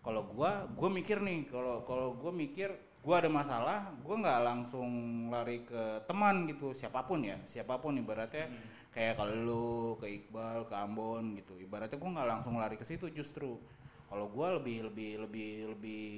[0.01, 2.71] kalau gua gua mikir nih, kalau kalau gua mikir
[3.03, 4.87] gua ada masalah, gua nggak langsung
[5.35, 8.47] lari ke teman gitu, siapa pun ya, siapa pun ibaratnya
[8.95, 11.59] kayak kalau lu ke Iqbal, ke Ambon gitu.
[11.59, 13.59] Ibaratnya gua nggak langsung lari ke situ justru.
[14.07, 16.09] Kalau gua lebih lebih lebih lebih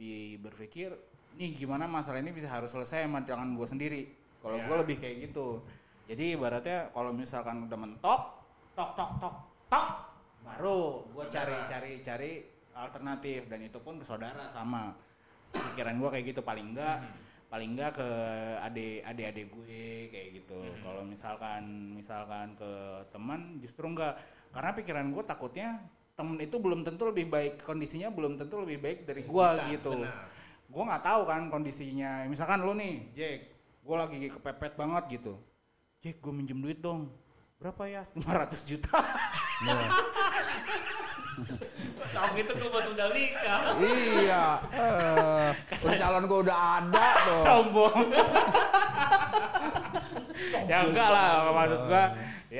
[0.00, 0.96] lebih berpikir
[1.36, 4.02] nih gimana masalah ini bisa harus selesai sama tangan gue sendiri?
[4.40, 4.64] Kalau Ya.
[4.64, 5.60] gue lebih kayak gitu.
[6.08, 8.22] Jadi ibaratnya kalau misalkan udah mentok
[8.72, 9.34] tok tok tok
[9.68, 9.88] tok
[10.40, 12.32] baru gue cari cari cari
[12.72, 13.44] alternatif.
[13.52, 14.96] Dan itu pun ke saudara sama.
[15.52, 16.40] Pikiran gue kayak gitu.
[16.40, 17.04] Paling enggak
[17.52, 18.08] paling enggak ke
[18.64, 20.64] adik adik adik gue kayak gitu.
[20.80, 22.72] Kalau misalkan misalkan ke
[23.12, 24.16] teman justru enggak
[24.48, 25.76] karena pikiran gue takutnya
[26.20, 29.90] temen itu belum tentu lebih baik kondisinya belum tentu lebih baik dari gua Kita, gitu
[29.96, 30.28] benar.
[30.68, 33.40] gue nggak tahu kan kondisinya misalkan lu nih Jack
[33.80, 35.40] gue lagi kepepet banget gitu
[35.98, 37.08] Jack gue minjem duit dong
[37.56, 39.00] berapa ya 500 juta
[42.10, 43.60] Tahu gitu gue buat udah nikah.
[43.80, 44.44] Iya.
[44.72, 47.40] Eh, udah calon gue udah ada tuh.
[47.40, 47.96] sombong
[50.70, 52.04] ya enggak lah maksud gua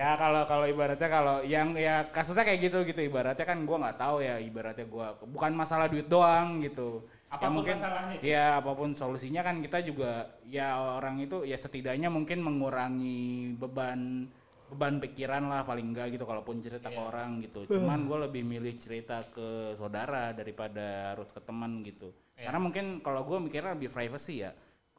[0.01, 3.01] ya kalau kalau ibaratnya kalau yang ya kasusnya kayak gitu gitu.
[3.05, 7.05] Ibaratnya kan gua nggak tahu ya ibaratnya gua bukan masalah duit doang gitu.
[7.29, 8.19] Apa pun masalahnya.
[8.25, 14.27] ya apa pun solusinya kan kita juga ya orang itu ya setidaknya mungkin mengurangi beban
[14.71, 17.69] beban pikiran lah paling enggak gitu kalaupun cerita ke orang gitu.
[17.71, 22.11] Cuman gue lebih milih cerita ke saudara daripada harus ke teman gitu.
[22.41, 24.51] Karena mungkin kalau gue mikirnya lebih privacy ya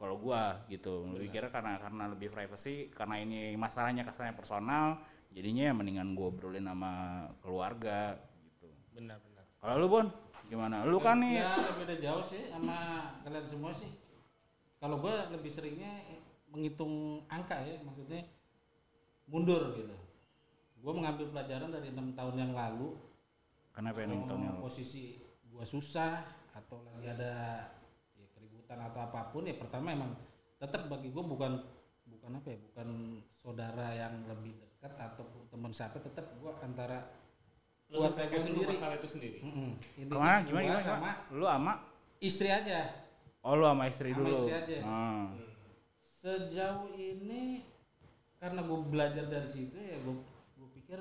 [0.02, 4.98] kalau gua gitu lebih kira karena karena lebih privacy karena ini masalahnya kasarnya personal
[5.30, 6.92] jadinya ya mendingan gua obrolin sama
[7.38, 8.66] keluarga gitu
[8.98, 9.46] Benar, benar.
[9.62, 10.06] kalau lu Bon
[10.50, 12.76] gimana lu kan nih Ya beda jauh sih sama
[13.22, 13.88] kalian semua sih.
[14.82, 16.02] Kalau gua lebih seringnya
[16.50, 18.26] menghitung angka ya, maksudnya
[19.30, 19.94] mundur gitu.
[20.82, 22.98] Gua mengambil pelajaran dari enam tahun yang lalu.
[23.72, 24.64] kenapa Kalau ini tahun yang lalu?
[24.66, 25.02] posisi
[25.48, 26.20] gua susah
[26.52, 27.32] atau lagi ada
[28.72, 30.10] keributan atau apa pun ya pertama emang
[30.56, 31.52] tetap bagi gua bukan
[32.08, 32.88] bukan apa ya bukan
[33.36, 37.04] saudara yang lebih dekat ataupun teman siapa tetap gua antara
[37.92, 38.72] Lu gua dulu sendiri.
[38.72, 39.38] masalah itu sendiri.
[40.00, 41.36] Intinya ke mana gua gimana gimana, sama gimana?
[41.36, 41.72] lu ama
[42.18, 42.80] istri aja
[43.44, 44.76] oh lu sama istri Sama dulu istri aja.
[44.80, 45.26] Ah.
[46.22, 47.66] sejauh ini
[48.40, 50.16] karena gue belajar dari situ ya gue
[50.72, 50.98] pikir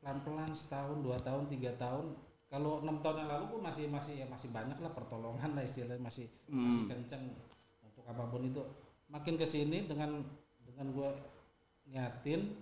[0.00, 2.14] pelan-pelan setahun dua tahun tiga tahun
[2.54, 5.98] kalau enam tahun yang lalu gue masih masih ya masih banyak lah pertolongan lah istilahnya
[5.98, 7.34] masih masih kenceng.
[7.82, 8.62] Untuk apa pun itu.
[9.10, 10.22] Makin ke sini dengan
[10.62, 11.10] dengan gue
[11.90, 12.54] niatin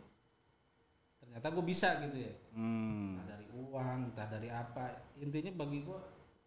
[1.20, 2.33] ternyata gue bisa gitu ya.
[2.57, 3.20] Hmm.
[3.20, 5.12] entah dari uang entah dari apa.
[5.20, 5.98] Intinya bagi gue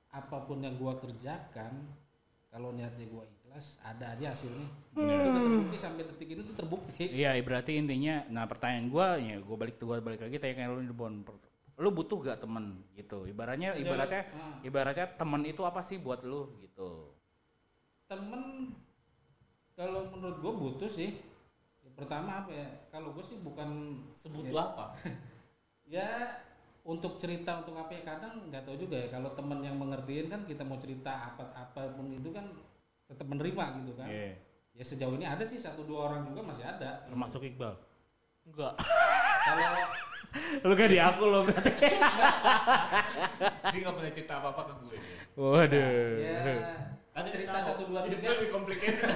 [0.09, 1.85] apa pun yang gue kerjakan
[2.49, 4.69] kalau niatnya gue ikhlas ada aja hasilnya.
[4.97, 7.13] Itu udah terbukti sampai detik ini tuh terbukti.
[7.13, 10.81] Iya, berarti intinya, nah pertanyaan gua ya gua balik gua balik lagi tanya kayak lu
[10.81, 11.13] nih Bon.
[11.75, 13.25] Lu butuh gak temen gitu?
[13.25, 14.57] Ibaratnya, ibaratnya, Ah.
[14.61, 17.11] ibaratnya temen itu apa sih buat lu gitu?
[18.05, 18.69] temen
[19.73, 21.17] kalau menurut gue butuh sih
[21.81, 23.69] Ya, pertama apa ya kalau gue sih bukan
[24.09, 24.93] Sebutu ya, apa?
[25.87, 26.07] ya
[26.81, 30.45] untuk cerita untuk apa ya kadang nggak tahu juga ya kalau teman yang mengertiin kan
[30.45, 32.45] kita mau cerita apa apa pun itu kan
[33.05, 34.33] tetap menerima gitu kan Iya.
[34.71, 37.73] ya sejauh ini ada sih satu dua orang juga masih ada Termasuk Iqbal.
[38.43, 38.73] Enggak.
[39.45, 39.85] kalau
[40.67, 41.71] Lu gak di aku lo berarti.
[43.71, 44.97] Dia nggak pernah cerita apa-apa ke gue.
[45.39, 46.19] Waduh.
[46.19, 46.35] ya
[47.15, 49.07] Kan cerita satu dua tiga gue lebih complicated.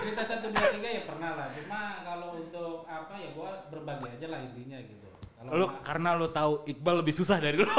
[0.00, 4.26] cerita satu dua tiga ya pernah lah cuma kalau untuk apa ya gua berbagi aja
[4.32, 5.07] lah intinya gitu
[5.46, 7.70] Lu karena lu tahu Iqbal lebih susah dari lu.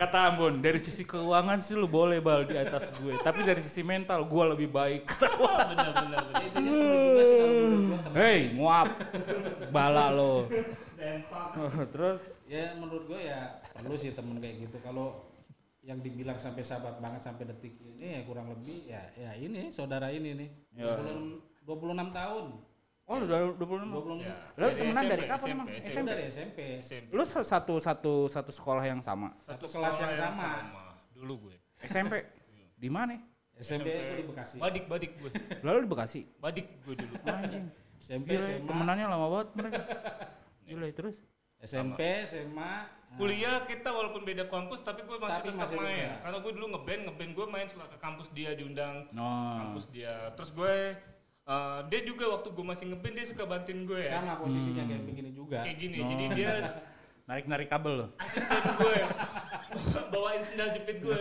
[0.00, 3.80] Kata Ambon, dari sisi keuangan sih lu boleh bal di atas gue, tapi dari sisi
[3.80, 5.08] mental gua lebih baik.
[5.16, 5.92] gua teman
[8.16, 8.88] Hei, nguap.
[9.72, 10.48] Bala lo.
[11.92, 15.30] Terus ya menurut gue ya perlu sih temen kayak gitu kalau
[15.80, 20.12] yang dibilang sampai sahabat banget sampai detik ini ya kurang lebih ya ya ini saudara
[20.12, 20.96] ini nih Ya.
[20.96, 22.46] 26, 26 tahun
[23.10, 23.90] Oh, lu udah 26.
[23.90, 24.34] 26 Ya.
[24.54, 25.66] Lalu temenan SMP, dari kapan SMP, emang?
[25.66, 25.90] SMP.
[25.90, 27.08] SMP dari SMP SMP.
[27.10, 29.34] Lu sa- satu satu satu sekolah yang sama.
[29.42, 31.56] satu kelas yang sekolah sama Dulu gue.
[31.82, 32.14] SMP.
[32.72, 33.18] Di mana?
[33.58, 35.30] SMP gue di Bekasi Badik, badik gue.
[35.66, 36.20] Lalu di Bekasi.
[36.38, 37.14] Badik gue dulu.
[37.26, 37.66] Anjing.
[37.98, 39.80] SMP Gila, SMA temenannya lama banget mereka.
[40.64, 41.16] Gila, terus.
[41.60, 42.80] SMP SMA nah,
[43.18, 45.92] Kuliah kita walaupun beda kampus tapi gue masih Tapi tetap masih main.
[46.08, 46.16] juga.
[46.24, 49.28] Karena gue dulu ngeband, ngeband gue main suka ke kampus dia diundang No.
[49.60, 50.14] kampus dia.
[50.32, 50.74] Terus gue
[51.50, 54.10] eh, dia juga waktu gue masih ngeband dia suka bantuin gue ya.
[54.16, 55.96] sama posisinya kayak begini juga Kayak gini.
[56.00, 56.50] Jadi dia
[57.30, 58.10] Narik-narik kabel loh.
[58.18, 58.96] asisten gue.
[60.10, 61.14] Bawain sendal jepit gue.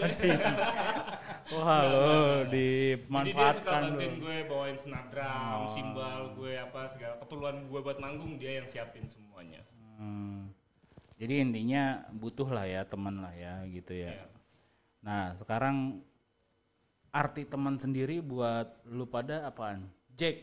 [1.51, 2.09] Wah, lo
[2.45, 4.19] Jadi dia suka dimanfaatkan bantuin lo.
[4.19, 5.69] gue bawain snapdrum, Oh.
[5.69, 9.61] simbal gue apa segala keperluan gue buat manggung dia yang siapin semuanya.
[10.01, 10.49] Hmm.
[11.19, 14.09] Jadi intinya butuh lah ya teman lah ya gitu ya.
[14.09, 14.25] Iya.
[15.05, 16.01] Nah sekarang
[17.09, 19.85] arti teman sendiri buat lu pada apaan?
[20.19, 20.35] Jack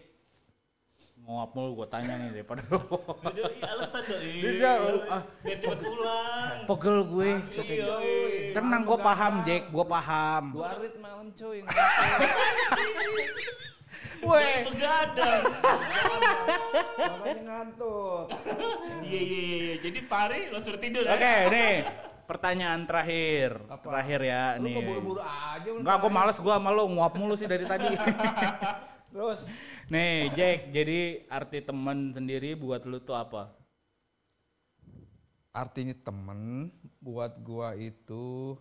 [1.27, 4.23] nguap mulu gue tanya nih daripada Udah, iya, alasan dong.
[4.23, 4.79] Bisa,
[5.11, 5.23] ah.
[5.43, 6.59] Biar cepet pulang.
[6.71, 7.31] pegel gue.
[7.67, 7.99] Iya.
[8.55, 10.55] Tenang gue paham Jack, gue paham.
[10.55, 11.67] Dua rit malam cuy.
[14.31, 14.57] Weh.
[14.71, 15.43] Begadang.
[17.43, 18.31] Ngantuk.
[19.03, 19.59] Iya iya iya.
[19.67, 19.75] iya.
[19.83, 21.51] Jadi pari lo suruh tidur Oke ya.
[21.51, 21.75] nih
[22.27, 23.83] pertanyaan terakhir, Apa?
[23.83, 24.75] terakhir ya Lu nih.
[24.79, 25.79] kok buru-buru aja lu.
[25.83, 27.91] Enggak, gue males gue sama lo nguap mulu sih dari tadi.
[29.16, 29.40] Terus
[29.88, 33.57] Nih Jack, jadi arti teman sendiri buat lu tuh apa?
[35.57, 36.68] artinya temen
[37.00, 38.61] buat gua itu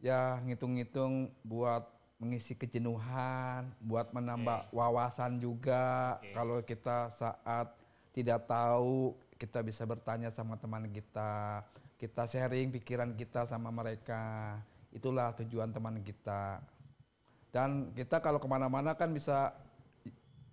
[0.00, 1.84] ya ngitung-ngitung buat
[2.16, 6.16] mengisi kejenuhan, buat menambah wawasan juga.
[6.32, 7.74] Kalau kita saat
[8.14, 11.66] tidak tahu, kita bisa bertanya sama teman kita.
[11.98, 14.56] Kita sharing pikiran kita sama mereka.
[14.94, 16.62] Itulah tujuan teman kita.
[17.50, 19.50] Dan kita kalau ke mana-mana kan bisa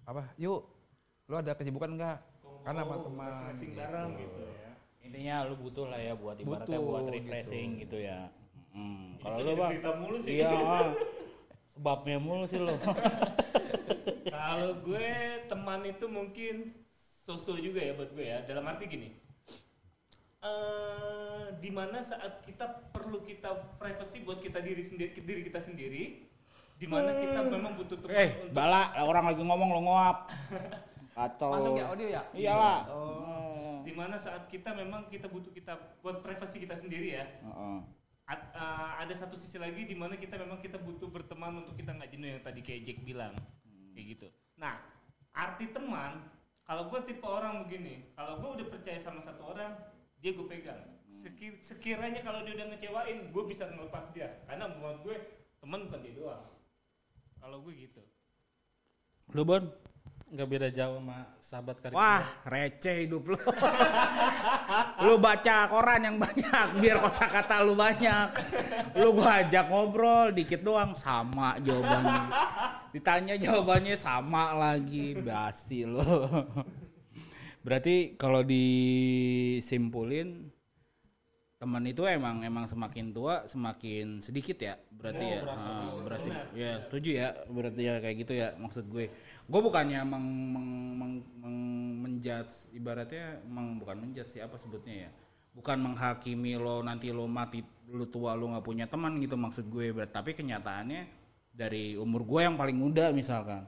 [0.09, 0.23] apa?
[0.41, 0.65] Yuk,
[1.29, 2.17] lu ada kesibukan nggak?
[2.65, 3.29] Karena sama teman.
[3.29, 3.79] Refreshing gitu.
[3.79, 4.69] bareng gitu ya.
[4.99, 8.19] Intinya lu butuh lah ya buat ibaratnya Butuh, buat refreshing gitu, ya.
[8.73, 9.17] Hmm.
[9.21, 10.41] Kalau lu bang, mulu sih.
[10.41, 10.49] iya
[10.81, 10.89] ah.
[11.69, 12.73] sebabnya mulu sih lo.
[14.35, 15.09] Kalau gue
[15.45, 16.55] teman itu mungkin
[17.25, 18.41] sosok juga ya buat gue ya.
[18.45, 19.09] Dalam arti gini.
[20.39, 26.28] eh di mana saat kita perlu kita privacy buat kita diri sendiri diri kita sendiri
[26.79, 30.17] di mana kita memang butuh teman eh, untuk bala orang lagi ngomong lo nguap.
[31.19, 32.21] Atau Masuk ya audio ya?
[32.31, 32.79] Iyalah.
[32.87, 33.83] Oh.
[33.83, 37.79] di mana saat kita memang kita butuh kita buat privasi kita sendiri ya Heeh.
[38.29, 41.97] Ad- uh, ada satu sisi lagi di mana kita memang kita butuh berteman untuk kita
[41.97, 43.33] nggak jenuh yang tadi kayak Jack bilang
[43.95, 44.27] kayak gitu
[44.61, 44.77] nah
[45.33, 46.21] arti teman
[46.61, 49.73] kalau gue tipe orang begini kalau gue udah percaya sama satu orang
[50.21, 55.01] dia gue pegang Seki- sekiranya kalau dia udah ngecewain gue bisa ngelepas dia karena buat
[55.01, 55.17] gue
[55.57, 56.43] teman bukan dia doang
[57.41, 58.03] kalau gue gitu
[59.33, 59.63] Lu Bon?
[60.29, 63.39] nggak beda jauh sama sahabat karib Wah, receh hidup lu.
[65.05, 68.29] lu baca koran yang banyak biar kosakata lu banyak.
[68.93, 72.29] Lu gua ajak ngobrol dikit doang sama jawabannya.
[72.93, 76.01] Ditanya jawabannya sama lagi, basi lu.
[77.65, 80.53] Berarti kalau disimpulin
[81.59, 85.41] teman itu emang emang semakin tua semakin sedikit ya berarti ya.
[85.43, 89.11] Ah, berarti ya setuju ya berarti ya kayak gitu ya maksud gue.
[89.43, 90.23] Gue bukannya meng,
[90.55, 95.09] meng, meng, meng- menjudge ibaratnya meng, bukan menjudge sih apa sebutnya ya?
[95.51, 97.59] Bukan menghakimi lo nanti lo mati
[97.91, 99.91] lu tua lo nggak punya teman gitu maksud gue.
[99.91, 101.11] Ber- tapi kenyataannya
[101.51, 103.67] dari umur gue yang paling muda misalkan.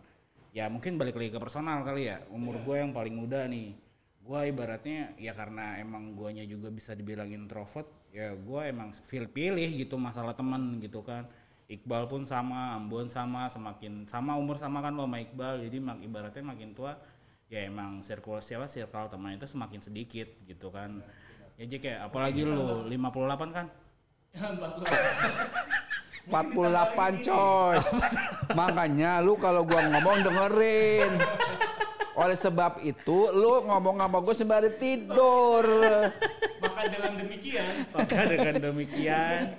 [0.55, 2.23] Ya mungkin balik lagi ke personal kali ya.
[2.31, 3.75] Umur gue yang paling muda nih
[4.21, 9.65] gue ibaratnya ya karena emang guanya juga bisa dibilang introvert ya gue emang feel pilih
[9.71, 11.25] gitu masalah teman gitu kan.
[11.71, 15.63] Iqbal pun sama Ambon sama semakin sama umur sama kan lo sama Iqbal.
[15.63, 16.99] Jadi mak ibaratnya makin tua
[17.47, 18.67] ya emang circle siapa?
[18.67, 20.99] Circle teman itu semakin sedikit gitu kan.
[21.55, 23.71] Ya Jack ya apalagi lo 58 kan?
[26.27, 27.75] 48 coy.
[28.59, 31.11] Makanya lu kalau gua ngomong dengerin.
[32.15, 35.65] Oleh sebab itu lu ngomong sama gue sembari tidur.
[36.61, 39.57] Maka dengan demikian Maka dengan demikian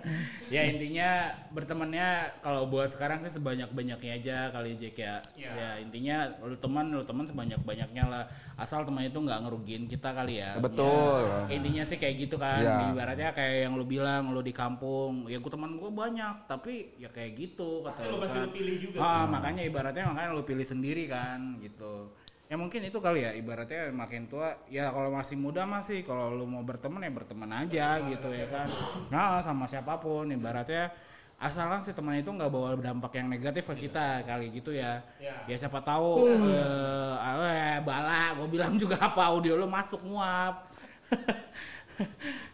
[0.52, 5.24] ya intinya bertemannya kalau buat sekarang sih sebanyak-banyaknya aja kali Jack ya.
[5.34, 5.50] Ya.
[5.56, 8.24] Ya intinya lu teman lu teman sebanyak-banyaknya lah.
[8.60, 10.60] Asal teman itu nggak ngerugiin kita kali ya.
[10.60, 11.24] Betul.
[11.48, 12.60] Ya, intinya sih kayak gitu kan.
[12.60, 12.92] Ya.
[12.92, 17.08] Ibaratnya kayak yang lu bilang lu di kampung, ya gua teman gua banyak, tapi ya
[17.08, 18.46] kayak gitu kata Pasti lu pasti kan.
[18.46, 18.98] lu pilih juga.
[19.00, 22.12] Ah, makanya ibaratnya makanya lu pilih sendiri kan gitu.
[22.52, 26.44] Ya mungkin itu kali ya ibaratnya makin tua ya kalau masih muda masih kalau lu
[26.44, 28.68] mau berteman ya berteman aja gitu ya kan.
[29.08, 30.92] Nah, sama siapa pun ibaratnya
[31.40, 35.00] asalkan si teman itu nggak bawa dampak yang negatif ke kita kali gitu ya.
[35.16, 35.48] Ya.
[35.48, 40.68] Ya siapa tahu eh eh, bala gue bilang juga apa audio lu masuk nguap.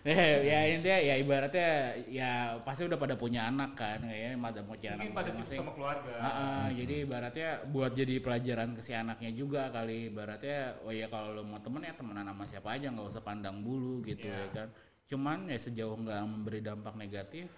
[0.08, 0.24] ya,
[0.56, 1.70] ya intinya ya ibaratnya
[2.08, 2.30] ya
[2.64, 6.12] pasti udah pada punya anak kan kayaknya pada punya anak mungkin pada sibuk sama keluarga.
[6.16, 11.06] Ah, ah, jadi ibaratnya buat jadi pelajaran ke si anaknya juga kali ibaratnya oh ya
[11.12, 14.48] kalau lo mau temen ya temenan sama siapa aja nggak usah pandang bulu gitu Iya.
[14.48, 14.68] ya kan
[15.08, 17.48] cuman ya sejauh nggak memberi dampak negatif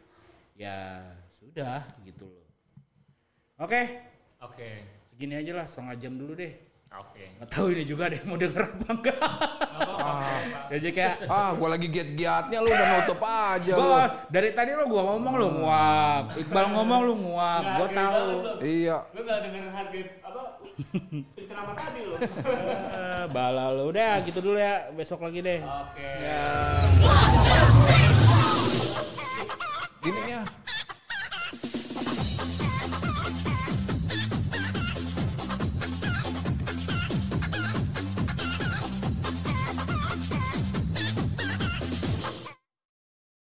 [0.54, 2.46] ya sudah gitu loh
[3.58, 3.82] oke
[4.40, 4.70] Oke.
[5.12, 6.52] segini aja lah setengah jam dulu deh
[6.90, 7.22] Oke.
[7.22, 7.46] Okay.
[7.46, 9.14] Tahu ini juga deh mau denger apa enggak.
[10.74, 13.98] ya Jadi kayak ah gua lagi giat-giatnya lu udah nutup aja gua, lu.
[14.26, 16.24] dari tadi lu gua ngomong lu nguap.
[16.34, 17.62] Iqbal ngomong lu nguap.
[17.78, 18.26] Gua tahu.
[18.58, 19.06] Iya.
[19.14, 20.40] Lu gak denger harga apa
[21.46, 22.16] ceramah tadi lu.
[22.18, 24.90] Eh, bala lu udah gitu dulu ya.
[24.90, 25.62] Besok lagi deh.
[25.62, 25.94] Oke.
[25.94, 26.14] Okay.
[26.26, 26.42] Ya.
[30.02, 30.42] Gini ya.